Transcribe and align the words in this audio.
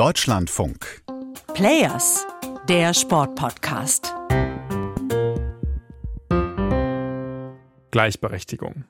Deutschlandfunk. 0.00 1.02
Players, 1.52 2.26
der 2.70 2.94
Sportpodcast. 2.94 4.14
Gleichberechtigung. 7.90 8.86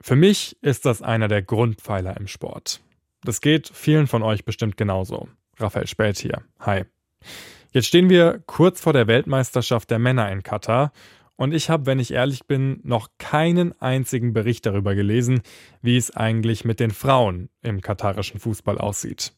Für 0.00 0.14
mich 0.14 0.56
ist 0.62 0.86
das 0.86 1.02
einer 1.02 1.26
der 1.26 1.42
Grundpfeiler 1.42 2.16
im 2.16 2.28
Sport. 2.28 2.80
Das 3.24 3.40
geht 3.40 3.72
vielen 3.74 4.06
von 4.06 4.22
euch 4.22 4.44
bestimmt 4.44 4.76
genauso. 4.76 5.26
Raphael 5.58 5.88
Spät 5.88 6.18
hier. 6.18 6.42
Hi. 6.60 6.84
Jetzt 7.72 7.88
stehen 7.88 8.08
wir 8.08 8.40
kurz 8.46 8.80
vor 8.80 8.92
der 8.92 9.08
Weltmeisterschaft 9.08 9.90
der 9.90 9.98
Männer 9.98 10.30
in 10.30 10.44
Katar 10.44 10.92
und 11.34 11.52
ich 11.52 11.70
habe, 11.70 11.86
wenn 11.86 11.98
ich 11.98 12.12
ehrlich 12.12 12.46
bin, 12.46 12.78
noch 12.84 13.08
keinen 13.18 13.72
einzigen 13.80 14.32
Bericht 14.32 14.64
darüber 14.64 14.94
gelesen, 14.94 15.42
wie 15.80 15.96
es 15.96 16.14
eigentlich 16.14 16.64
mit 16.64 16.78
den 16.78 16.92
Frauen 16.92 17.48
im 17.62 17.80
katarischen 17.80 18.38
Fußball 18.38 18.78
aussieht. 18.78 19.32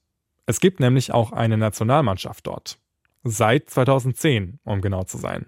Es 0.47 0.61
gibt 0.61 0.81
nämlich 0.81 1.13
auch 1.13 1.33
eine 1.33 1.57
Nationalmannschaft 1.57 2.47
dort. 2.47 2.79
Seit 3.23 3.71
2010, 3.71 4.59
um 4.65 4.83
genau 4.83 5.05
zu 5.05 5.17
sein. 5.17 5.47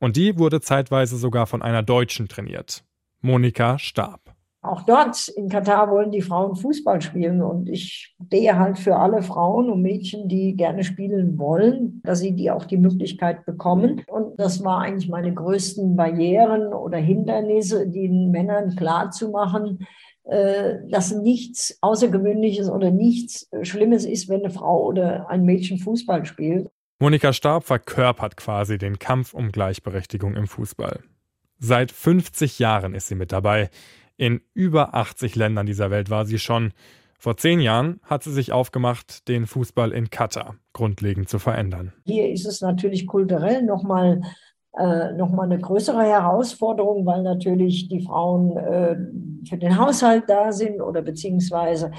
Und 0.00 0.16
die 0.16 0.38
wurde 0.38 0.60
zeitweise 0.60 1.16
sogar 1.16 1.46
von 1.46 1.62
einer 1.62 1.82
Deutschen 1.82 2.28
trainiert. 2.28 2.84
Monika 3.20 3.78
Stab. 3.78 4.34
Auch 4.60 4.82
dort 4.82 5.28
in 5.28 5.48
Katar 5.48 5.88
wollen 5.88 6.10
die 6.10 6.20
Frauen 6.20 6.56
Fußball 6.56 7.00
spielen 7.00 7.42
und 7.42 7.68
ich 7.68 8.16
stehe 8.24 8.58
halt 8.58 8.76
für 8.76 8.96
alle 8.96 9.22
Frauen 9.22 9.70
und 9.70 9.82
Mädchen, 9.82 10.28
die 10.28 10.56
gerne 10.56 10.82
spielen 10.82 11.38
wollen, 11.38 12.02
dass 12.04 12.18
sie 12.18 12.32
die 12.32 12.50
auch 12.50 12.64
die 12.64 12.76
Möglichkeit 12.76 13.46
bekommen. 13.46 14.02
Und 14.08 14.38
das 14.38 14.64
war 14.64 14.80
eigentlich 14.80 15.08
meine 15.08 15.32
größten 15.32 15.94
Barrieren 15.94 16.72
oder 16.72 16.98
Hindernisse, 16.98 17.88
den 17.88 18.32
Männern 18.32 18.74
klarzumachen, 18.74 19.86
dass 20.28 21.12
nichts 21.12 21.78
Außergewöhnliches 21.80 22.68
oder 22.68 22.90
nichts 22.90 23.48
Schlimmes 23.62 24.04
ist, 24.04 24.28
wenn 24.28 24.40
eine 24.40 24.50
Frau 24.50 24.84
oder 24.84 25.28
ein 25.30 25.44
Mädchen 25.44 25.78
Fußball 25.78 26.26
spielt. 26.26 26.68
Monika 27.00 27.32
Stab 27.32 27.64
verkörpert 27.64 28.36
quasi 28.36 28.76
den 28.76 28.98
Kampf 28.98 29.32
um 29.32 29.52
Gleichberechtigung 29.52 30.34
im 30.34 30.46
Fußball. 30.46 31.00
Seit 31.58 31.92
50 31.92 32.58
Jahren 32.58 32.94
ist 32.94 33.08
sie 33.08 33.14
mit 33.14 33.32
dabei. 33.32 33.70
In 34.16 34.40
über 34.52 34.94
80 34.94 35.36
Ländern 35.36 35.66
dieser 35.66 35.90
Welt 35.90 36.10
war 36.10 36.26
sie 36.26 36.38
schon. 36.38 36.72
Vor 37.20 37.36
zehn 37.36 37.60
Jahren 37.60 38.00
hat 38.02 38.22
sie 38.22 38.32
sich 38.32 38.52
aufgemacht, 38.52 39.26
den 39.28 39.46
Fußball 39.46 39.92
in 39.92 40.10
Katar 40.10 40.56
grundlegend 40.72 41.28
zu 41.28 41.38
verändern. 41.40 41.92
Hier 42.04 42.30
ist 42.30 42.46
es 42.46 42.60
natürlich 42.60 43.06
kulturell 43.06 43.62
nochmal 43.62 44.20
äh, 44.76 45.12
noch 45.12 45.36
eine 45.38 45.58
größere 45.58 46.02
Herausforderung, 46.02 47.06
weil 47.06 47.22
natürlich 47.22 47.88
die 47.88 48.00
Frauen 48.00 48.56
äh, 48.56 48.96
für 49.48 49.56
den 49.56 49.78
Haushalt 49.78 50.24
da 50.28 50.52
sind 50.52 50.80
oder 50.80 51.02
beziehungsweise 51.02 51.90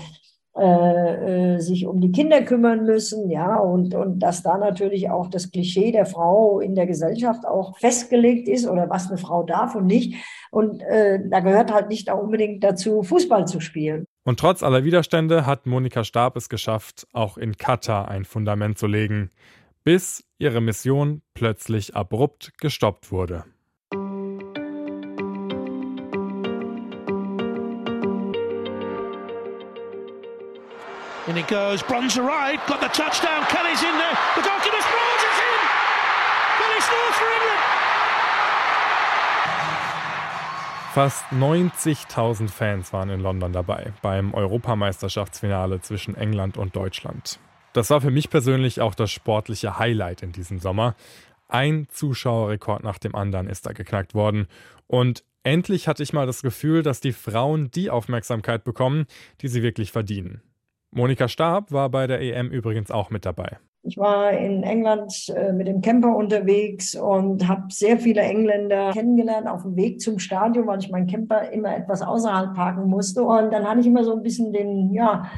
äh, 0.58 1.56
äh, 1.56 1.60
sich 1.60 1.86
um 1.86 2.02
die 2.02 2.12
Kinder 2.12 2.42
kümmern 2.42 2.84
müssen, 2.84 3.30
ja, 3.30 3.56
und, 3.56 3.96
und 3.96 4.20
dass 4.20 4.44
da 4.44 4.58
natürlich 4.58 5.10
auch 5.10 5.30
das 5.30 5.52
Klischee 5.52 5.92
der 5.92 6.06
Frau 6.06 6.60
in 6.60 6.76
der 6.76 6.86
Gesellschaft 6.86 7.46
auch 7.46 7.78
festgelegt 7.78 8.50
ist 8.50 8.68
oder 8.68 8.90
was 8.90 9.10
eine 9.10 9.18
Frau 9.18 9.44
darf 9.44 9.76
und 9.76 9.86
nicht. 9.86 10.16
Und 10.52 10.82
äh, 10.82 11.20
da 11.30 11.40
gehört 11.40 11.72
halt 11.72 11.88
nicht 11.88 12.10
auch 12.10 12.22
unbedingt 12.22 12.64
dazu, 12.64 13.04
Fußball 13.04 13.48
zu 13.48 13.62
spielen. 13.62 14.06
Und 14.26 14.40
trotz 14.40 14.62
aller 14.62 14.84
Widerstände 14.84 15.46
hat 15.46 15.66
Monika 15.66 16.04
Stab 16.04 16.36
es 16.36 16.50
geschafft, 16.50 17.08
auch 17.14 17.38
in 17.38 17.56
Katar 17.56 18.10
ein 18.10 18.26
Fundament 18.26 18.78
zu 18.78 18.88
legen, 18.88 19.30
bis 19.90 20.24
ihre 20.38 20.62
Mission 20.62 21.24
plötzlich 21.34 21.96
abrupt 21.96 22.52
gestoppt 22.60 23.12
wurde. 23.12 23.46
In 31.26 31.38
it 31.38 31.48
goes, 31.48 31.82
Bronzer 31.82 32.22
right, 32.22 32.60
got 32.68 32.82
the 32.82 32.88
touchdown, 32.90 33.44
Kelly's 33.48 33.82
in 33.82 33.98
there, 33.98 34.16
the 34.36 34.44
goalkeeper 34.44 34.80
scores, 34.80 35.24
it's 35.26 35.40
in! 35.40 35.60
Kelly 36.60 36.82
scores 36.82 37.16
for 37.18 37.28
England! 37.34 37.64
Fast 40.94 41.26
90.000 41.32 42.50
Fans 42.50 42.94
waren 42.94 43.10
in 43.10 43.22
London 43.22 43.54
dabei 43.54 43.94
beim 44.04 44.36
Europameisterschaftsfinale 44.36 45.82
zwischen 45.82 46.14
England 46.14 46.58
und 46.60 46.76
Deutschland. 46.76 47.40
Das 47.80 47.90
war 47.92 48.02
für 48.02 48.12
mich 48.12 48.30
persönlich 48.30 48.82
auch 48.82 48.94
das 48.94 49.10
sportliche 49.10 49.80
Highlight 49.80 50.22
in 50.22 50.34
diesem 50.34 50.60
Sommer. 50.60 50.96
Ein 51.48 51.88
Zuschauerrekord 51.90 52.84
nach 52.84 52.98
dem 52.98 53.16
anderen 53.16 53.48
ist 53.48 53.66
da 53.66 53.72
geknackt 53.72 54.14
worden. 54.14 54.48
Und 54.88 55.24
endlich 55.44 55.88
hatte 55.88 56.04
ich 56.04 56.12
mal 56.12 56.26
das 56.26 56.42
Gefühl, 56.42 56.84
dass 56.84 57.00
die 57.00 57.14
Frauen 57.14 57.72
die 57.72 57.90
Aufmerksamkeit 57.90 58.66
bekommen, 58.66 59.06
die 59.40 59.48
sie 59.48 59.64
wirklich 59.64 59.94
verdienen. 59.94 60.42
Monika 60.92 61.30
Stab 61.30 61.72
war 61.72 61.88
bei 61.88 62.06
der 62.06 62.20
EM 62.20 62.50
übrigens 62.50 62.92
auch 62.92 63.12
mit 63.12 63.26
dabei. 63.26 63.60
Ich 63.84 63.96
war 63.96 64.34
in 64.34 64.64
England 64.64 65.14
äh, 65.34 65.54
mit 65.54 65.70
dem 65.70 65.80
Camper 65.80 66.14
unterwegs 66.18 66.96
und 66.96 67.48
habe 67.48 67.68
sehr 67.70 67.98
viele 67.98 68.20
Engländer 68.20 68.92
kennengelernt 68.92 69.48
auf 69.48 69.62
dem 69.62 69.78
Weg 69.78 70.02
zum 70.02 70.20
Stadion, 70.20 70.68
weil 70.68 70.80
ich 70.80 70.92
meinen 70.92 71.08
Camper 71.08 71.50
immer 71.50 71.78
etwas 71.78 72.02
außerhalb 72.02 72.54
parken 72.54 72.90
musste. 72.90 73.24
Und 73.24 73.54
dann 73.54 73.66
hatte 73.66 73.80
ich 73.80 73.88
immer 73.88 74.04
so 74.04 74.18
ein 74.18 74.22
bisschen 74.22 74.52
den, 74.52 74.92
ja, 74.92 75.32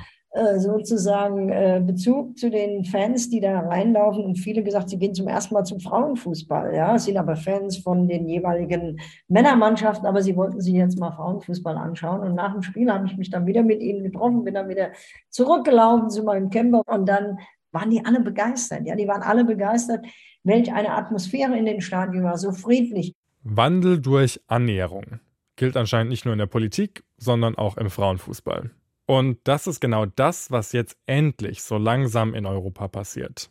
sozusagen 0.60 1.50
äh, 1.50 1.82
Bezug 1.86 2.38
zu 2.38 2.50
den 2.50 2.86
Fans, 2.86 3.30
die 3.30 3.42
da 3.42 3.60
reinlaufen 3.60 4.24
und 4.24 4.40
viele 4.40 4.64
gesagt, 4.64 4.90
sie 4.90 4.98
gehen 4.98 5.14
zum 5.14 5.28
ersten 5.28 5.54
Mal 5.54 5.66
zum 5.66 5.82
Frauenfußball. 5.82 6.74
Ja, 6.74 6.98
sind 6.98 7.18
aber 7.18 7.36
Fans 7.36 7.78
von 7.78 8.08
den 8.08 8.28
jeweiligen 8.30 9.02
Männermannschaften, 9.28 10.08
aber 10.08 10.22
sie 10.22 10.38
wollten 10.38 10.62
sich 10.62 10.74
jetzt 10.74 10.98
mal 10.98 11.12
Frauenfußball 11.12 11.76
anschauen. 11.76 12.22
Und 12.22 12.36
nach 12.36 12.54
dem 12.54 12.62
Spiel 12.62 12.90
habe 12.90 13.06
ich 13.08 13.18
mich 13.18 13.30
dann 13.30 13.46
wieder 13.46 13.62
mit 13.62 13.82
ihnen 13.82 14.04
getroffen, 14.04 14.46
bin 14.46 14.54
dann 14.54 14.70
wieder 14.70 14.92
zurückgelaufen 15.30 16.10
zu 16.10 16.24
meinem 16.24 16.50
Camper 16.50 16.84
und 16.86 17.10
dann 17.10 17.38
waren 17.74 17.90
die 17.90 18.06
alle 18.06 18.22
begeistert. 18.22 18.86
Ja, 18.86 18.96
die 18.96 19.08
waren 19.08 19.24
alle 19.24 19.44
begeistert, 19.44 20.06
welch 20.44 20.72
eine 20.72 20.92
Atmosphäre 20.92 21.58
in 21.58 21.66
den 21.66 21.82
Stadien 21.82 22.24
war, 22.24 22.38
so 22.38 22.54
friedlich. 22.54 23.14
Wandel 23.44 24.00
durch 24.00 24.40
Annäherung 24.48 25.20
gilt 25.58 25.76
anscheinend 25.76 26.10
nicht 26.10 26.24
nur 26.24 26.34
in 26.34 26.40
der 26.40 26.48
Politik, 26.48 27.04
sondern 27.18 27.56
auch 27.56 27.76
im 27.78 27.90
Frauenfußball. 27.90 28.72
Und 29.12 29.40
das 29.44 29.68
ist 29.68 29.82
genau 29.82 30.06
das, 30.06 30.52
was 30.52 30.72
jetzt 30.72 30.98
endlich 31.06 31.64
so 31.64 31.78
langsam 31.78 32.34
in 32.34 32.46
Europa 32.46 32.88
passiert. 32.88 33.50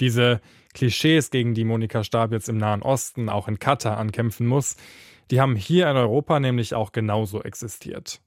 Diese 0.00 0.40
Klischees, 0.72 1.28
gegen 1.28 1.52
die 1.52 1.66
Monika 1.66 2.02
Stab 2.02 2.32
jetzt 2.32 2.48
im 2.48 2.56
Nahen 2.56 2.80
Osten, 2.80 3.28
auch 3.28 3.46
in 3.46 3.58
Katar 3.58 3.98
ankämpfen 3.98 4.46
muss, 4.46 4.76
die 5.30 5.38
haben 5.38 5.54
hier 5.54 5.90
in 5.90 5.98
Europa 5.98 6.40
nämlich 6.40 6.74
auch 6.74 6.92
genauso 6.92 7.42
existiert. 7.42 8.22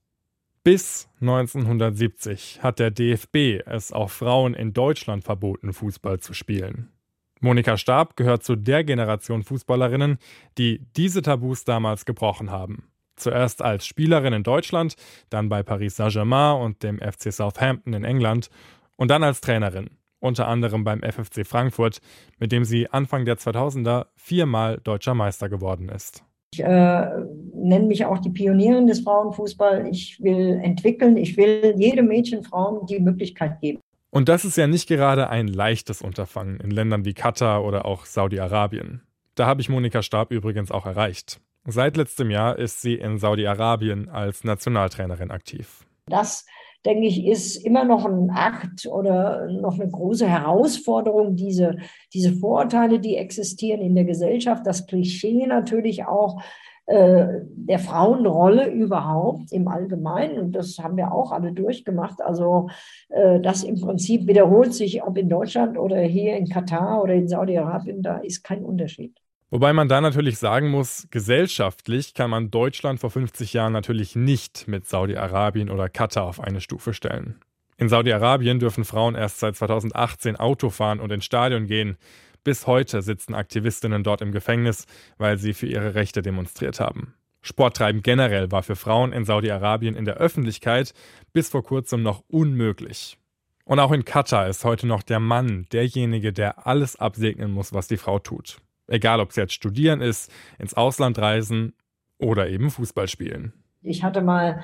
Bis 0.64 1.10
1970 1.22 2.62
hat 2.62 2.78
der 2.78 2.92
DFB 2.92 3.66
es 3.66 3.92
auch 3.92 4.12
Frauen 4.12 4.54
in 4.54 4.74
Deutschland 4.74 5.24
verboten, 5.24 5.74
Fußball 5.74 6.20
zu 6.20 6.36
spielen. 6.36 6.92
Monika 7.40 7.78
Stab 7.78 8.16
gehört 8.16 8.44
zu 8.44 8.56
der 8.56 8.84
Generation 8.84 9.42
Fußballerinnen, 9.42 10.20
die 10.60 10.86
diese 10.96 11.24
Tabus 11.24 11.64
damals 11.64 12.06
gebrochen 12.06 12.52
haben. 12.52 12.84
Zuerst 13.16 13.62
als 13.62 13.86
Spielerin 13.86 14.34
in 14.34 14.44
Deutschland, 14.44 14.96
dann 15.30 15.50
bei 15.50 15.64
Paris 15.64 15.96
Saint-Germain 15.96 16.62
und 16.62 16.84
dem 16.84 17.00
FC 17.00 17.32
Southampton 17.32 17.94
in 17.94 18.04
England 18.04 18.50
und 18.96 19.10
dann 19.10 19.24
als 19.24 19.42
Trainerin, 19.42 19.90
unter 20.20 20.48
anderem 20.48 20.84
beim 20.84 21.02
FFC 21.02 21.46
Frankfurt, 21.46 22.00
mit 22.40 22.52
dem 22.52 22.66
sie 22.66 22.90
Anfang 22.90 23.26
der 23.26 23.38
2000er 23.38 24.08
viermal 24.16 24.80
deutscher 24.84 25.14
Meister 25.14 25.50
geworden 25.50 25.90
ist. 25.90 26.24
Ich 26.54 26.64
äh, 26.64 27.10
nenne 27.54 27.86
mich 27.86 28.06
auch 28.06 28.20
die 28.20 28.30
Pionierin 28.30 28.88
des 28.88 29.02
Frauenfußballs. 29.02 29.88
Ich 29.92 30.24
will 30.24 30.60
entwickeln, 30.64 31.18
ich 31.18 31.36
will 31.36 31.76
jedem 31.78 32.08
Mädchen, 32.08 32.44
Frauen 32.44 32.86
die 32.86 33.00
Möglichkeit 33.00 33.60
geben. 33.60 33.80
Und 34.10 34.30
das 34.30 34.46
ist 34.46 34.56
ja 34.56 34.66
nicht 34.66 34.88
gerade 34.88 35.30
ein 35.30 35.50
leichtes 35.50 36.02
Unterfangen 36.02 36.62
in 36.62 36.72
Ländern 36.72 37.04
wie 37.04 37.14
Katar 37.14 37.66
oder 37.66 37.86
auch 37.86 38.06
Saudi-Arabien. 38.06 39.02
Da 39.36 39.46
habe 39.46 39.60
ich 39.60 39.68
Monika 39.68 40.02
Stab 40.02 40.32
übrigens 40.32 40.72
auch 40.72 40.86
erreicht. 40.86 41.42
Seit 41.68 41.98
letztem 41.98 42.30
Jahr 42.30 42.60
ist 42.60 42.82
sie 42.82 42.94
in 42.94 43.18
Saudi-Arabien 43.18 44.10
als 44.10 44.44
Nationaltrainerin 44.44 45.32
aktiv. 45.32 45.84
Das, 46.08 46.46
denke 46.86 47.08
ich, 47.08 47.26
ist 47.26 47.56
immer 47.66 47.84
noch 47.84 48.06
ein 48.06 48.30
Akt 48.30 48.86
oder 48.86 49.48
noch 49.52 49.80
eine 49.80 49.90
große 49.90 50.28
Herausforderung, 50.28 51.36
diese, 51.36 51.78
diese 52.14 52.34
Vorurteile, 52.34 53.00
die 53.00 53.18
existieren 53.18 53.82
in 53.82 53.96
der 53.96 54.06
Gesellschaft, 54.06 54.68
das 54.68 54.86
Klischee 54.86 55.48
natürlich 55.48 56.06
auch 56.06 56.40
äh, 56.86 57.42
der 57.56 57.80
Frauenrolle 57.80 58.70
überhaupt 58.70 59.52
im 59.52 59.68
Allgemeinen. 59.68 60.38
Und 60.38 60.52
das 60.52 60.78
haben 60.78 60.98
wir 60.98 61.12
auch 61.12 61.32
alle 61.32 61.52
durchgemacht. 61.52 62.22
Also 62.22 62.70
äh, 63.10 63.40
das 63.40 63.64
im 63.64 63.82
Prinzip 63.82 64.28
wiederholt 64.28 64.72
sich, 64.72 65.04
ob 65.04 65.18
in 65.18 65.30
Deutschland 65.30 65.80
oder 65.80 66.00
hier 66.02 66.38
in 66.38 66.48
Katar 66.48 67.02
oder 67.02 67.16
in 67.16 67.28
Saudi-Arabien, 67.28 68.04
da 68.04 68.18
ist 68.18 68.44
kein 68.44 68.64
Unterschied. 68.64 69.20
Wobei 69.52 69.74
man 69.74 69.88
da 69.88 70.02
natürlich 70.02 70.40
sagen 70.40 70.70
muss, 70.70 71.08
gesellschaftlich 71.12 72.14
kann 72.14 72.30
man 72.30 72.50
Deutschland 72.50 73.00
vor 73.00 73.12
50 73.12 73.54
Jahren 73.54 73.74
natürlich 73.74 74.16
nicht 74.16 74.68
mit 74.68 74.88
Saudi-Arabien 74.88 75.70
oder 75.70 75.88
Katar 75.88 76.24
auf 76.24 76.40
eine 76.40 76.62
Stufe 76.62 76.94
stellen. 76.94 77.40
In 77.78 77.90
Saudi-Arabien 77.90 78.60
dürfen 78.60 78.86
Frauen 78.86 79.16
erst 79.16 79.40
seit 79.40 79.56
2018 79.56 80.38
Auto 80.38 80.70
fahren 80.70 81.00
und 81.00 81.12
ins 81.12 81.26
Stadion 81.26 81.68
gehen. 81.68 81.98
Bis 82.44 82.68
heute 82.68 83.02
sitzen 83.02 83.36
Aktivistinnen 83.36 84.04
dort 84.04 84.22
im 84.22 84.32
Gefängnis, 84.32 84.86
weil 85.18 85.38
sie 85.38 85.54
für 85.54 85.68
ihre 85.68 85.94
Rechte 85.94 86.22
demonstriert 86.22 86.80
haben. 86.80 87.14
Sporttreiben 87.42 88.02
generell 88.02 88.52
war 88.52 88.64
für 88.64 88.76
Frauen 88.76 89.14
in 89.14 89.26
Saudi-Arabien 89.26 89.96
in 89.96 90.06
der 90.06 90.18
Öffentlichkeit 90.18 90.94
bis 91.34 91.50
vor 91.50 91.64
kurzem 91.64 92.02
noch 92.02 92.24
unmöglich. 92.28 93.18
Und 93.66 93.80
auch 93.80 93.92
in 93.92 94.06
Katar 94.06 94.48
ist 94.48 94.64
heute 94.64 94.88
noch 94.88 95.04
der 95.04 95.20
Mann 95.20 95.68
derjenige, 95.72 96.34
der 96.34 96.66
alles 96.66 96.96
absegnen 96.96 97.52
muss, 97.52 97.74
was 97.74 97.88
die 97.88 97.98
Frau 97.98 98.20
tut. 98.20 98.58
Egal, 98.88 99.20
ob 99.20 99.32
es 99.32 99.36
jetzt 99.36 99.54
studieren 99.54 100.02
ist, 100.02 100.32
ins 100.60 100.74
Ausland 100.74 101.18
reisen 101.18 101.74
oder 102.20 102.50
eben 102.50 102.70
Fußball 102.70 103.08
spielen. 103.08 103.54
Ich 103.82 104.04
hatte 104.04 104.22
mal 104.22 104.64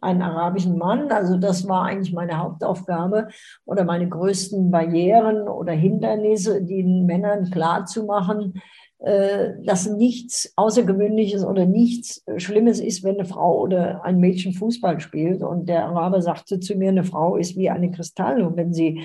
einen 0.00 0.22
arabischen 0.22 0.78
Mann, 0.78 1.10
also 1.12 1.36
das 1.36 1.68
war 1.68 1.84
eigentlich 1.84 2.12
meine 2.12 2.38
Hauptaufgabe 2.38 3.28
oder 3.64 3.84
meine 3.84 4.08
größten 4.08 4.70
Barrieren 4.70 5.48
oder 5.48 5.72
Hindernisse, 5.72 6.64
den 6.64 7.06
Männern 7.06 7.50
klarzumachen, 7.50 8.60
äh, 8.98 9.54
dass 9.64 9.88
nichts 9.88 10.52
Außergewöhnliches 10.56 11.44
oder 11.44 11.66
nichts 11.66 12.24
Schlimmes 12.36 12.80
ist, 12.80 13.02
wenn 13.02 13.16
eine 13.16 13.24
Frau 13.24 13.60
oder 13.60 14.04
ein 14.04 14.18
Mädchen 14.18 14.52
Fußball 14.52 15.00
spielt. 15.00 15.42
Und 15.42 15.68
der 15.68 15.86
Araber 15.86 16.20
sagte 16.22 16.60
zu 16.60 16.76
mir, 16.76 16.90
eine 16.90 17.04
Frau 17.04 17.36
ist 17.36 17.56
wie 17.56 17.70
eine 17.70 17.90
Kristall. 17.90 18.42
Und 18.42 18.56
wenn 18.56 18.72
sie 18.72 19.02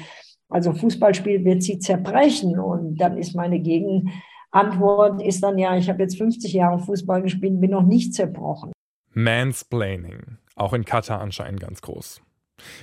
also 0.50 0.74
Fußball 0.74 1.16
spielt, 1.16 1.46
wird 1.46 1.63
sie 1.63 1.80
zerbrechen. 1.80 2.60
Und 2.60 2.98
dann 2.98 3.18
ist 3.18 3.36
meine 3.36 3.60
Gegenantwort 4.52 5.22
ist 5.22 5.44
dann 5.44 5.58
ja, 5.58 5.78
ich 5.78 5.90
habe 5.90 6.02
jetzt 6.02 6.18
50 6.18 6.54
Jahre 6.54 6.80
Fußball 6.80 7.22
gespielt, 7.22 7.60
bin 7.60 7.72
noch 7.72 7.84
nicht 7.84 8.14
zerbrochen. 8.14 8.72
Mansplaining, 9.14 10.38
auch 10.56 10.74
in 10.74 10.86
Katar 10.86 11.22
anscheinend 11.22 11.60
ganz 11.60 11.82
groß. 11.82 12.22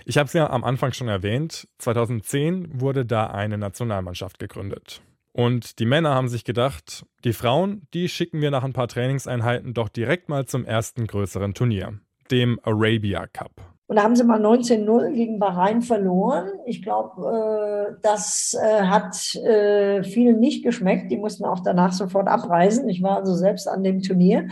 Ich 0.05 0.19
habe 0.19 0.27
es 0.27 0.33
ja 0.33 0.51
am 0.51 0.65
Anfang 0.65 0.93
schon 0.93 1.09
erwähnt, 1.09 1.69
2010 1.79 2.81
wurde 2.81 3.05
da 3.05 3.27
eine 3.27 3.59
Nationalmannschaft 3.59 4.39
gegründet. 4.39 5.03
Und 5.33 5.81
die 5.81 5.87
Männer 5.87 6.15
haben 6.15 6.29
sich 6.29 6.45
gedacht, 6.45 7.05
die 7.25 7.33
Frauen, 7.33 7.89
die 7.93 8.09
schicken 8.09 8.41
wir 8.41 8.53
nach 8.53 8.63
ein 8.63 8.73
paar 8.73 8.87
Trainingseinheiten 8.87 9.75
doch 9.75 9.89
direkt 9.89 10.29
mal 10.29 10.47
zum 10.47 10.65
ersten 10.65 11.09
größeren 11.09 11.55
Turnier, 11.55 11.99
dem 12.31 12.61
Arabia 12.63 13.27
Cup. 13.27 13.74
Und 13.87 13.97
da 13.97 14.03
haben 14.03 14.17
sie 14.17 14.25
mal 14.25 14.41
19-0 14.41 15.13
gegen 15.13 15.39
Bahrain 15.39 15.83
verloren. 15.83 16.49
Ich 16.65 16.83
glaube, 16.83 17.93
äh, 17.93 18.01
das 18.03 18.57
äh, 18.59 18.83
hat 18.83 19.35
äh, 19.35 20.03
vielen 20.03 20.41
nicht 20.41 20.65
geschmeckt. 20.65 21.11
Die 21.11 21.19
mussten 21.19 21.45
auch 21.45 21.61
danach 21.61 21.93
sofort 21.93 22.27
abreisen. 22.27 22.89
Ich 22.89 23.03
war 23.03 23.17
also 23.17 23.35
selbst 23.35 23.69
an 23.69 23.83
dem 23.83 24.01
Turnier, 24.01 24.49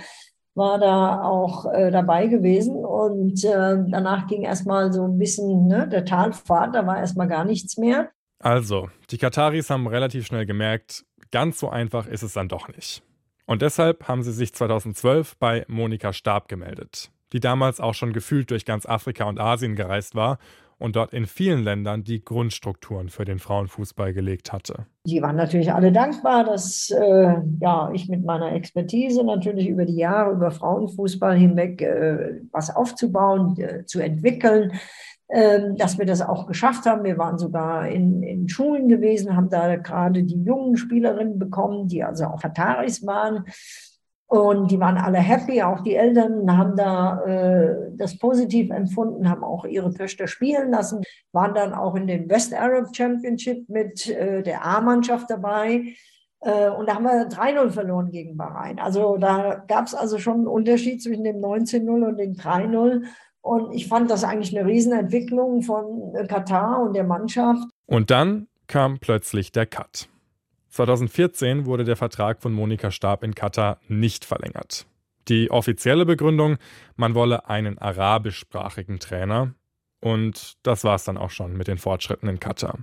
war 0.54 0.78
da 0.78 1.22
auch 1.22 1.64
dabei 1.64 2.26
gewesen. 2.26 2.84
Und 2.84 3.42
danach 3.42 4.26
ging 4.26 4.42
erstmal 4.42 4.92
so 4.92 5.04
ein 5.04 5.16
bisschen 5.16 5.66
ne, 5.66 5.88
der 5.88 6.04
Talfahrt, 6.04 6.74
da 6.74 6.86
war 6.86 6.98
erstmal 6.98 7.26
gar 7.26 7.46
nichts 7.46 7.78
mehr. 7.78 8.10
Also, 8.38 8.90
die 9.10 9.16
Kataris 9.16 9.70
haben 9.70 9.86
relativ 9.86 10.26
schnell 10.26 10.44
gemerkt, 10.44 11.06
ganz 11.30 11.58
so 11.58 11.70
einfach 11.70 12.06
ist 12.06 12.22
es 12.22 12.34
dann 12.34 12.48
doch 12.48 12.68
nicht. 12.68 13.02
Und 13.46 13.62
deshalb 13.62 14.08
haben 14.08 14.22
sie 14.22 14.32
sich 14.32 14.52
2012 14.52 15.36
bei 15.38 15.64
Monika 15.68 16.12
Stab 16.12 16.48
gemeldet, 16.48 17.10
die 17.32 17.40
damals 17.40 17.80
auch 17.80 17.94
schon 17.94 18.12
gefühlt 18.12 18.50
durch 18.50 18.64
ganz 18.64 18.86
Afrika 18.86 19.24
und 19.24 19.40
Asien 19.40 19.76
gereist 19.76 20.14
war 20.14 20.38
und 20.82 20.96
dort 20.96 21.12
in 21.12 21.26
vielen 21.26 21.62
Ländern 21.62 22.02
die 22.02 22.24
Grundstrukturen 22.24 23.08
für 23.08 23.24
den 23.24 23.38
Frauenfußball 23.38 24.12
gelegt 24.12 24.52
hatte. 24.52 24.86
Die 25.06 25.22
waren 25.22 25.36
natürlich 25.36 25.72
alle 25.72 25.92
dankbar, 25.92 26.44
dass 26.44 26.90
äh, 26.90 27.34
ja, 27.60 27.90
ich 27.92 28.08
mit 28.08 28.24
meiner 28.24 28.52
Expertise 28.52 29.22
natürlich 29.22 29.68
über 29.68 29.84
die 29.84 29.96
Jahre, 29.96 30.32
über 30.32 30.50
Frauenfußball 30.50 31.36
hinweg 31.36 31.82
äh, 31.82 32.40
was 32.50 32.74
aufzubauen, 32.74 33.56
äh, 33.60 33.84
zu 33.84 34.00
entwickeln, 34.00 34.72
ähm, 35.30 35.76
dass 35.76 35.98
wir 35.98 36.04
das 36.04 36.20
auch 36.20 36.46
geschafft 36.46 36.84
haben. 36.84 37.04
Wir 37.04 37.16
waren 37.16 37.38
sogar 37.38 37.88
in, 37.88 38.24
in 38.24 38.48
Schulen 38.48 38.88
gewesen, 38.88 39.36
haben 39.36 39.50
da 39.50 39.76
gerade 39.76 40.24
die 40.24 40.42
jungen 40.42 40.76
Spielerinnen 40.76 41.38
bekommen, 41.38 41.86
die 41.86 42.02
also 42.02 42.24
auch 42.24 42.42
Kataris 42.42 43.06
waren. 43.06 43.44
Und 44.32 44.70
die 44.70 44.80
waren 44.80 44.96
alle 44.96 45.18
happy, 45.18 45.60
auch 45.62 45.80
die 45.80 45.94
Eltern 45.94 46.56
haben 46.56 46.74
da 46.74 47.22
äh, 47.26 47.90
das 47.98 48.16
positiv 48.16 48.70
empfunden, 48.70 49.28
haben 49.28 49.44
auch 49.44 49.66
ihre 49.66 49.92
Töchter 49.92 50.26
spielen 50.26 50.70
lassen, 50.70 51.02
waren 51.32 51.52
dann 51.52 51.74
auch 51.74 51.96
in 51.96 52.06
den 52.06 52.30
West 52.30 52.54
Arab 52.54 52.96
Championship 52.96 53.68
mit 53.68 54.08
äh, 54.08 54.42
der 54.42 54.64
A-Mannschaft 54.64 55.28
dabei. 55.28 55.82
Äh, 56.40 56.70
und 56.70 56.88
da 56.88 56.94
haben 56.94 57.04
wir 57.04 57.28
3-0 57.28 57.72
verloren 57.72 58.10
gegen 58.10 58.38
Bahrain. 58.38 58.78
Also 58.78 59.18
da 59.18 59.62
gab 59.68 59.84
es 59.84 59.94
also 59.94 60.16
schon 60.16 60.36
einen 60.36 60.46
Unterschied 60.46 61.02
zwischen 61.02 61.24
dem 61.24 61.36
19-0 61.36 62.02
und 62.02 62.16
dem 62.16 62.32
3-0. 62.32 63.02
Und 63.42 63.74
ich 63.74 63.86
fand 63.86 64.10
das 64.10 64.24
eigentlich 64.24 64.56
eine 64.56 64.66
Riesenentwicklung 64.66 65.60
von 65.60 66.14
äh, 66.14 66.26
Katar 66.26 66.80
und 66.80 66.96
der 66.96 67.04
Mannschaft. 67.04 67.68
Und 67.84 68.10
dann 68.10 68.46
kam 68.66 68.98
plötzlich 68.98 69.52
der 69.52 69.66
Cut. 69.66 70.08
2014 70.72 71.66
wurde 71.66 71.84
der 71.84 71.96
Vertrag 71.96 72.40
von 72.40 72.52
Monika 72.52 72.90
Stab 72.90 73.22
in 73.24 73.34
Katar 73.34 73.78
nicht 73.88 74.24
verlängert. 74.24 74.86
Die 75.28 75.50
offizielle 75.50 76.06
Begründung, 76.06 76.56
man 76.96 77.14
wolle 77.14 77.48
einen 77.48 77.78
arabischsprachigen 77.78 78.98
Trainer. 78.98 79.54
Und 80.00 80.56
das 80.62 80.82
war 80.82 80.96
es 80.96 81.04
dann 81.04 81.18
auch 81.18 81.30
schon 81.30 81.56
mit 81.56 81.68
den 81.68 81.78
Fortschritten 81.78 82.28
in 82.28 82.40
Katar. 82.40 82.78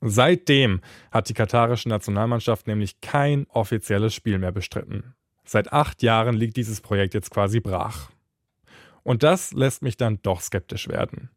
Seitdem 0.00 0.80
hat 1.12 1.28
die 1.28 1.34
katarische 1.34 1.88
Nationalmannschaft 1.88 2.66
nämlich 2.66 3.00
kein 3.00 3.46
offizielles 3.50 4.14
Spiel 4.14 4.38
mehr 4.38 4.52
bestritten. 4.52 5.14
Seit 5.44 5.72
acht 5.72 6.02
Jahren 6.02 6.34
liegt 6.34 6.56
dieses 6.56 6.80
Projekt 6.80 7.14
jetzt 7.14 7.30
quasi 7.30 7.60
brach. 7.60 8.10
Und 9.02 9.22
das 9.22 9.52
lässt 9.52 9.82
mich 9.82 9.98
dann 9.98 10.18
doch 10.22 10.40
skeptisch 10.40 10.88
werden. 10.88 11.30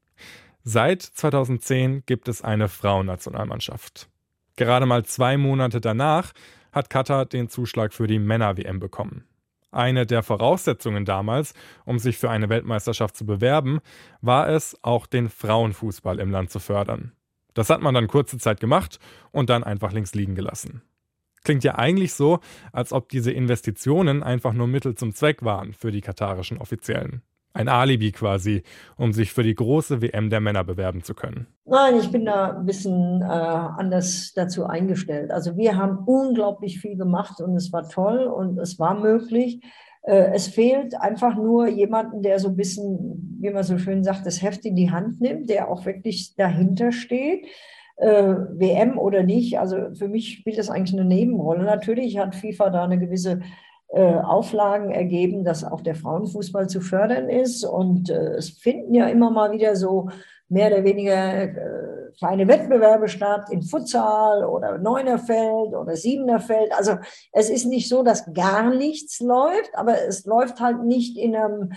Seit 0.63 1.01
2010 1.01 2.03
gibt 2.06 2.30
es 2.30 2.42
eine 2.42 2.69
Frauennationalmannschaft. 2.69 4.10
Gerade 4.57 4.86
mal 4.86 5.06
zwei 5.06 5.38
Monate 5.38 5.80
danach 5.80 6.33
hat 6.74 6.89
Katar 6.89 7.25
den 7.25 7.48
Zuschlag 7.48 7.94
für 7.94 8.07
die 8.07 8.19
Männer-WM 8.19 8.80
bekommen. 8.80 9.24
Eine 9.71 10.06
der 10.06 10.24
Voraussetzungen 10.24 11.06
damals, 11.06 11.54
um 11.86 12.00
sich 12.00 12.18
für 12.18 12.30
eine 12.30 12.50
Weltmeisterschaft 12.50 13.15
zu 13.15 13.25
bewerben, 13.25 13.80
war 14.21 14.50
es, 14.50 14.77
auch 14.81 15.06
den 15.06 15.30
Frauenfußball 15.30 16.19
im 16.19 16.31
Land 16.31 16.50
zu 16.50 16.59
fördern. 16.59 17.13
Das 17.54 17.69
hat 17.69 17.81
man 17.81 17.94
dann 17.94 18.07
kurze 18.07 18.38
Zeit 18.38 18.59
gemacht 18.59 19.00
und 19.31 19.50
dann 19.50 19.63
einfach 19.63 19.92
links 19.92 20.15
liegen 20.15 20.36
gelassen. 20.36 20.81
Klingt 21.44 21.63
ja 21.63 21.75
eigentlich 21.75 22.13
so, 22.13 22.39
als 22.71 22.92
ob 22.92 23.10
diese 23.10 23.31
Investitionen 23.31 24.24
einfach 24.24 24.53
nur 24.53 24.68
Mittel 24.68 24.95
zum 24.95 25.13
Zweck 25.13 25.44
waren 25.44 25.74
für 25.74 25.92
die 25.92 26.01
katarischen 26.01 26.57
Offiziellen. 26.57 27.21
Ein 27.57 27.69
Alibi 27.69 28.12
quasi, 28.12 28.62
um 28.98 29.13
sich 29.13 29.33
für 29.33 29.42
die 29.42 29.56
große 29.56 30.01
WM 30.01 30.30
der 30.30 30.42
Männer 30.42 30.63
bewerben 30.63 31.01
zu 31.01 31.15
können. 31.15 31.48
Nein, 31.65 31.98
ich 32.00 32.12
bin 32.12 32.24
da 32.25 32.57
ein 32.57 32.65
bisschen 32.65 33.21
äh, 33.21 33.25
anders 33.25 34.33
dazu 34.36 34.65
eingestellt. 34.65 35.31
Also 35.31 35.57
wir 35.57 35.75
haben 35.75 35.98
unglaublich 36.06 36.80
viel 36.80 36.95
gemacht 36.95 37.42
und 37.42 37.56
es 37.56 37.74
war 37.74 37.89
toll 37.89 38.25
und 38.25 38.59
es 38.59 38.77
war 38.77 39.00
möglich. 39.00 39.62
Äh, 40.04 40.33
es 40.36 40.48
fehlt 40.48 41.01
einfach 41.01 41.36
nur 41.36 41.68
jemanden, 41.68 42.21
der 42.21 42.38
so 42.38 42.50
ein 42.50 42.56
bisschen, 42.56 43.38
wie 43.42 43.50
man 43.50 43.63
so 43.63 43.80
schön 43.80 44.03
sagt, 44.03 44.27
das 44.27 44.44
Heft 44.44 44.63
in 44.63 44.75
die 44.75 44.92
Hand 44.92 45.19
nimmt, 45.19 45.50
der 45.50 45.69
auch 45.69 45.86
wirklich 45.86 46.36
dahinter 46.36 46.92
steht. 46.92 47.48
Äh, 47.95 48.36
WM 48.51 49.00
oder 49.00 49.24
nicht. 49.24 49.57
Also 49.57 49.95
für 49.95 50.07
mich 50.07 50.33
spielt 50.33 50.60
das 50.60 50.70
eigentlich 50.70 50.98
eine 50.98 51.10
Nebenrolle. 51.10 51.63
Natürlich 51.63 52.20
hat 52.20 52.36
FIFA 52.36 52.70
da 52.70 52.84
eine 52.84 53.00
gewisse 53.00 53.41
Auflagen 53.89 54.91
ergeben, 54.91 55.44
dass 55.44 55.63
auch 55.63 55.82
der 55.82 55.96
Frauenfußball 55.96 56.67
zu 56.67 56.82
fördern 56.82 57.29
ist. 57.29 57.63
Und 57.63 58.10
äh, 58.10 58.36
es 58.36 58.50
finden 58.50 58.94
ja 58.94 59.08
immer 59.08 59.32
mal 59.32 59.51
wieder 59.51 59.75
so 59.75 60.10
mehr 60.50 60.67
oder 60.67 60.84
weniger 60.84 61.44
äh, 61.44 62.12
kleine 62.17 62.48
Wettbewerbe 62.48 63.08
statt 63.08 63.50
in 63.51 63.62
Futsal 63.62 64.44
oder 64.46 64.77
Neunerfeld 64.77 65.74
oder 65.74 65.96
Siebenerfeld. 65.96 66.72
Also 66.74 66.98
es 67.32 67.50
ist 67.50 67.65
nicht 67.65 67.88
so, 67.89 68.03
dass 68.03 68.34
gar 68.34 68.74
nichts 68.74 69.20
läuft, 69.20 69.75
aber 69.75 70.01
es 70.08 70.25
läuft 70.25 70.60
halt 70.60 70.84
nicht 70.84 71.17
in 71.17 71.36
einem, 71.36 71.74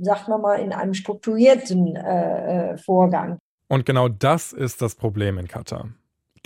sagt 0.00 0.28
man 0.28 0.40
mal, 0.40 0.56
in 0.56 0.72
einem 0.72 0.94
strukturierten 0.94 1.96
äh, 1.96 2.76
Vorgang. 2.78 3.38
Und 3.68 3.84
genau 3.84 4.08
das 4.08 4.52
ist 4.52 4.80
das 4.80 4.94
Problem 4.94 5.38
in 5.38 5.48
Katar. 5.48 5.88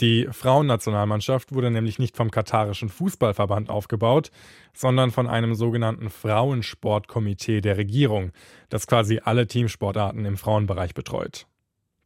Die 0.01 0.27
Frauennationalmannschaft 0.31 1.55
wurde 1.55 1.71
nämlich 1.71 1.99
nicht 1.99 2.17
vom 2.17 2.31
katarischen 2.31 2.89
Fußballverband 2.89 3.69
aufgebaut, 3.69 4.31
sondern 4.73 5.11
von 5.11 5.27
einem 5.27 5.55
sogenannten 5.55 6.09
Frauensportkomitee 6.09 7.61
der 7.61 7.77
Regierung, 7.77 8.33
das 8.71 8.87
quasi 8.87 9.21
alle 9.23 9.47
Teamsportarten 9.47 10.25
im 10.25 10.39
Frauenbereich 10.39 10.95
betreut. 10.95 11.47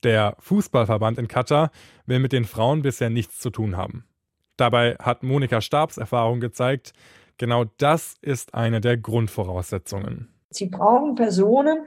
Der 0.03 0.37
Fußballverband 0.41 1.19
in 1.19 1.29
Katar 1.29 1.71
will 2.05 2.19
mit 2.19 2.33
den 2.33 2.45
Frauen 2.45 2.83
bisher 2.83 3.11
nichts 3.11 3.39
zu 3.39 3.51
tun 3.51 3.77
haben. 3.77 4.05
Dabei 4.57 4.97
hat 4.97 5.23
Monika 5.23 5.61
Stabs 5.61 5.97
Erfahrung 5.97 6.41
gezeigt, 6.41 6.93
genau 7.39 7.65
das 7.79 8.17
ist 8.21 8.55
eine 8.55 8.81
der 8.81 8.97
Grundvoraussetzungen. 8.97 10.35
Sie 10.51 10.67
brauchen 10.67 11.15
Personen, 11.15 11.87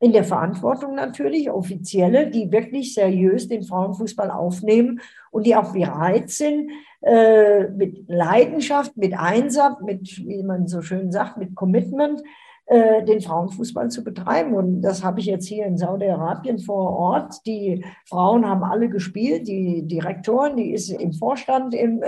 in 0.00 0.12
der 0.12 0.24
Verantwortung 0.24 0.94
natürlich, 0.94 1.50
offizielle, 1.50 2.30
die 2.30 2.50
wirklich 2.52 2.94
seriös 2.94 3.48
den 3.48 3.62
Frauenfußball 3.62 4.30
aufnehmen 4.30 5.00
und 5.30 5.46
die 5.46 5.56
auch 5.56 5.72
bereit 5.72 6.30
sind, 6.30 6.70
äh, 7.00 7.68
mit 7.68 8.08
Leidenschaft, 8.08 8.96
mit 8.96 9.18
Einsatz, 9.18 9.80
mit, 9.82 10.18
wie 10.26 10.42
man 10.42 10.66
so 10.66 10.82
schön 10.82 11.12
sagt, 11.12 11.36
mit 11.38 11.54
Commitment, 11.54 12.22
äh, 12.66 13.04
den 13.04 13.20
Frauenfußball 13.20 13.90
zu 13.90 14.02
betreiben. 14.02 14.54
Und 14.54 14.80
das 14.80 15.04
habe 15.04 15.20
ich 15.20 15.26
jetzt 15.26 15.46
hier 15.46 15.66
in 15.66 15.76
Saudi-Arabien 15.76 16.58
vor 16.58 16.96
Ort. 16.96 17.46
Die 17.46 17.84
Frauen 18.06 18.48
haben 18.48 18.64
alle 18.64 18.88
gespielt, 18.88 19.46
die 19.46 19.86
Direktoren, 19.86 20.56
die 20.56 20.72
ist 20.72 20.88
im 20.88 21.12
Vorstand 21.12 21.74
im, 21.74 22.02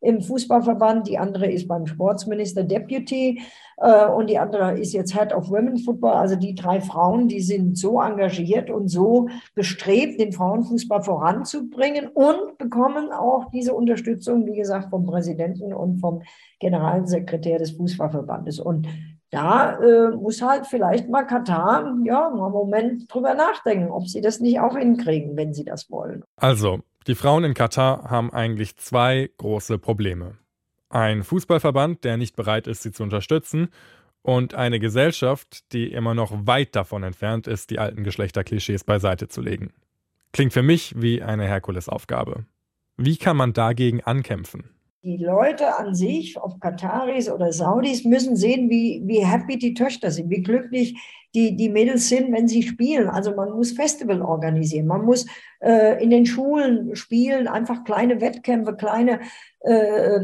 im 0.00 0.20
Fußballverband, 0.20 1.08
die 1.08 1.18
andere 1.18 1.50
ist 1.50 1.68
beim 1.68 1.86
Sportsminister 1.86 2.64
Deputy 2.64 3.42
äh, 3.78 4.06
und 4.06 4.28
die 4.28 4.38
andere 4.38 4.78
ist 4.78 4.92
jetzt 4.92 5.18
Head 5.18 5.32
of 5.32 5.50
Women 5.50 5.78
Football. 5.78 6.12
Also 6.12 6.36
die 6.36 6.54
drei 6.54 6.80
Frauen, 6.80 7.28
die 7.28 7.40
sind 7.40 7.78
so 7.78 8.00
engagiert 8.00 8.70
und 8.70 8.88
so 8.88 9.28
bestrebt, 9.54 10.20
den 10.20 10.32
Frauenfußball 10.32 11.02
voranzubringen 11.02 12.08
und 12.08 12.58
bekommen 12.58 13.10
auch 13.12 13.50
diese 13.52 13.74
Unterstützung, 13.74 14.46
wie 14.46 14.56
gesagt, 14.56 14.90
vom 14.90 15.06
Präsidenten 15.06 15.72
und 15.72 15.98
vom 15.98 16.22
Generalsekretär 16.60 17.58
des 17.58 17.72
Fußballverbandes. 17.72 18.60
Und 18.60 18.86
da 19.30 19.78
äh, 19.80 20.10
muss 20.10 20.40
halt 20.40 20.66
vielleicht 20.66 21.08
mal 21.08 21.24
Katar 21.24 21.96
ja 22.04 22.30
mal 22.30 22.44
einen 22.44 22.52
Moment 22.52 23.12
drüber 23.12 23.34
nachdenken, 23.34 23.90
ob 23.90 24.08
sie 24.08 24.20
das 24.20 24.40
nicht 24.40 24.60
auch 24.60 24.76
hinkriegen, 24.76 25.36
wenn 25.36 25.52
sie 25.52 25.64
das 25.64 25.90
wollen. 25.90 26.22
Also, 26.36 26.78
die 27.06 27.14
Frauen 27.14 27.44
in 27.44 27.54
Katar 27.54 28.10
haben 28.10 28.32
eigentlich 28.32 28.76
zwei 28.76 29.30
große 29.38 29.78
Probleme. 29.78 30.38
Ein 30.88 31.24
Fußballverband, 31.24 32.04
der 32.04 32.16
nicht 32.16 32.36
bereit 32.36 32.66
ist, 32.66 32.82
sie 32.82 32.92
zu 32.92 33.02
unterstützen, 33.02 33.68
und 34.22 34.54
eine 34.54 34.80
Gesellschaft, 34.80 35.72
die 35.72 35.92
immer 35.92 36.12
noch 36.12 36.32
weit 36.46 36.74
davon 36.74 37.04
entfernt 37.04 37.46
ist, 37.46 37.70
die 37.70 37.78
alten 37.78 38.02
Geschlechterklischees 38.02 38.82
beiseite 38.82 39.28
zu 39.28 39.40
legen. 39.40 39.72
Klingt 40.32 40.52
für 40.52 40.64
mich 40.64 41.00
wie 41.00 41.22
eine 41.22 41.44
Herkulesaufgabe. 41.46 42.44
Wie 42.96 43.18
kann 43.18 43.36
man 43.36 43.52
dagegen 43.52 44.02
ankämpfen? 44.02 44.75
Die 45.06 45.18
Leute 45.18 45.78
an 45.78 45.94
sich, 45.94 46.36
ob 46.36 46.60
Kataris 46.60 47.30
oder 47.30 47.52
Saudis, 47.52 48.04
müssen 48.04 48.34
sehen, 48.34 48.68
wie, 48.68 49.02
wie 49.04 49.24
happy 49.24 49.56
die 49.56 49.72
Töchter 49.72 50.10
sind, 50.10 50.30
wie 50.30 50.42
glücklich 50.42 50.96
die, 51.32 51.54
die 51.54 51.68
Mädels 51.68 52.08
sind, 52.08 52.32
wenn 52.32 52.48
sie 52.48 52.64
spielen. 52.64 53.08
Also 53.08 53.32
man 53.32 53.52
muss 53.52 53.70
Festival 53.70 54.20
organisieren, 54.20 54.88
man 54.88 55.04
muss 55.04 55.26
äh, 55.60 56.02
in 56.02 56.10
den 56.10 56.26
Schulen 56.26 56.96
spielen, 56.96 57.46
einfach 57.46 57.84
kleine 57.84 58.20
Wettkämpfe, 58.20 58.74
kleine 58.74 59.20
äh, 59.60 59.70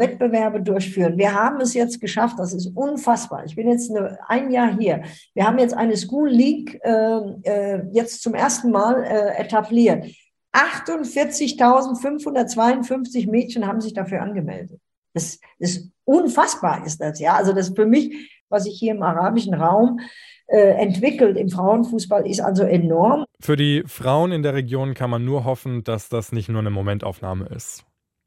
Wettbewerbe 0.00 0.60
durchführen. 0.60 1.16
Wir 1.16 1.32
haben 1.32 1.60
es 1.60 1.74
jetzt 1.74 2.00
geschafft, 2.00 2.40
das 2.40 2.52
ist 2.52 2.66
unfassbar. 2.74 3.44
Ich 3.44 3.54
bin 3.54 3.68
jetzt 3.68 3.88
eine, 3.88 4.18
ein 4.26 4.50
Jahr 4.50 4.76
hier. 4.76 5.02
Wir 5.34 5.46
haben 5.46 5.60
jetzt 5.60 5.74
eine 5.74 5.96
School 5.96 6.28
League 6.28 6.80
äh, 6.82 7.18
äh 7.44 7.82
jetzt 7.92 8.20
zum 8.20 8.34
ersten 8.34 8.72
Mal 8.72 9.04
äh, 9.04 9.40
etabliert. 9.40 10.06
48.552 10.52 13.30
Mädchen 13.30 13.66
haben 13.66 13.80
sich 13.80 13.94
dafür 13.94 14.22
angemeldet. 14.22 14.80
Das 15.14 15.38
ist 15.58 15.90
unfassbar, 16.04 16.86
ist 16.86 17.00
das 17.00 17.20
ja. 17.20 17.34
Also 17.34 17.52
das 17.52 17.70
für 17.70 17.86
mich, 17.86 18.30
was 18.48 18.64
sich 18.64 18.78
hier 18.78 18.92
im 18.92 19.02
arabischen 19.02 19.54
Raum 19.54 20.00
äh, 20.46 20.74
entwickelt 20.74 21.36
im 21.36 21.48
Frauenfußball, 21.48 22.26
ist 22.26 22.40
also 22.40 22.64
enorm. 22.64 23.24
Für 23.40 23.56
die 23.56 23.82
Frauen 23.86 24.32
in 24.32 24.42
der 24.42 24.54
Region 24.54 24.94
kann 24.94 25.10
man 25.10 25.24
nur 25.24 25.44
hoffen, 25.44 25.84
dass 25.84 26.08
das 26.08 26.32
nicht 26.32 26.48
nur 26.48 26.60
eine 26.60 26.70
Momentaufnahme 26.70 27.46
ist. 27.46 27.84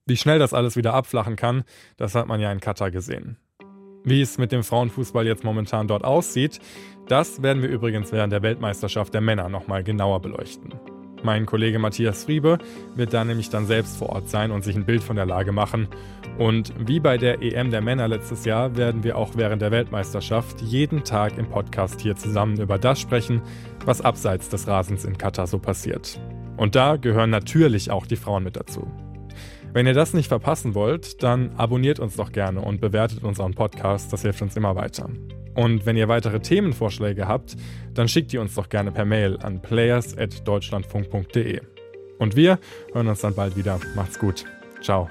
Wie 0.08 0.18
schnell 0.18 0.38
das 0.38 0.54
alles 0.54 0.76
wieder 0.76 0.94
abflachen 0.94 1.36
kann, 1.36 1.64
das 1.98 2.14
hat 2.14 2.28
man 2.28 2.40
ja 2.40 2.52
in 2.52 2.60
Katar 2.60 2.92
gesehen. 2.92 3.38
Wie 4.04 4.22
es 4.22 4.38
mit 4.38 4.52
dem 4.52 4.64
Frauenfußball 4.64 5.26
jetzt 5.26 5.44
momentan 5.44 5.88
dort 5.88 6.04
aussieht, 6.04 6.60
das 7.08 7.42
werden 7.42 7.64
wir 7.64 7.70
übrigens 7.70 8.12
während 8.12 8.32
der 8.32 8.44
Weltmeisterschaft 8.44 9.16
der 9.16 9.22
Männer 9.22 9.50
nochmal 9.50 9.84
genauer 9.84 10.22
beleuchten. 10.22 10.76
Mein 11.26 11.48
Kollege 11.48 11.80
Matthias 11.80 12.26
Friebe 12.26 12.60
wird 12.96 13.12
da 13.12 13.26
nämlich 13.26 13.50
dann 13.50 13.66
selbst 13.66 13.98
vor 13.98 14.10
Ort 14.10 14.30
sein 14.30 14.52
und 14.52 14.64
sich 14.64 14.76
ein 14.76 14.86
Bild 14.86 15.02
von 15.02 15.16
der 15.16 15.26
Lage 15.26 15.52
machen. 15.52 15.88
Und 16.38 16.72
wie 16.78 17.00
bei 17.00 17.18
der 17.18 17.42
EM 17.42 17.72
der 17.72 17.82
Männer 17.82 18.08
letztes 18.08 18.46
Jahr 18.46 18.78
werden 18.78 19.04
wir 19.04 19.18
auch 19.18 19.32
während 19.36 19.64
der 19.64 19.72
Weltmeisterschaft 19.72 20.62
jeden 20.62 21.04
Tag 21.04 21.40
im 21.40 21.50
Podcast 21.50 22.00
hier 22.00 22.16
zusammen 22.16 22.60
über 22.60 22.78
das 22.78 23.00
sprechen, 23.00 23.42
was 23.86 24.02
abseits 24.02 24.50
des 24.50 24.68
Rasens 24.68 25.04
in 25.04 25.18
Katar 25.18 25.48
so 25.48 25.58
passiert. 25.58 26.20
Und 26.58 26.76
da 26.76 26.96
gehören 26.98 27.32
natürlich 27.32 27.90
auch 27.90 28.06
die 28.06 28.18
Frauen 28.18 28.44
mit 28.44 28.56
dazu. 28.56 28.86
Wenn 29.74 29.88
ihr 29.88 29.96
das 29.96 30.14
nicht 30.14 30.28
verpassen 30.28 30.76
wollt, 30.76 31.24
dann 31.24 31.56
abonniert 31.58 32.00
uns 32.00 32.18
doch 32.18 32.34
gerne 32.34 32.62
und 32.62 32.82
bewertet 32.82 33.24
unseren 33.24 33.56
Podcast, 33.56 34.14
das 34.14 34.22
hilft 34.22 34.44
uns 34.44 34.56
immer 34.56 34.76
weiter. 34.76 35.10
Und 35.56 35.86
wenn 35.86 35.98
ihr 35.98 36.08
weitere 36.08 36.40
Themenvorschläge 36.40 37.28
habt, 37.28 37.58
dann 37.94 38.08
schickt 38.08 38.32
die 38.32 38.38
uns 38.38 38.56
doch 38.56 38.70
gerne 38.70 38.92
per 38.92 39.06
Mail 39.06 39.38
an 39.42 39.62
players.deutschlandfunk.de. 39.62 41.62
Und 42.20 42.36
wir 42.36 42.60
hören 42.94 43.08
uns 43.08 43.22
dann 43.22 43.34
bald 43.36 43.58
wieder. 43.58 43.80
Macht's 43.96 44.20
gut. 44.20 44.46
Ciao. 44.82 45.10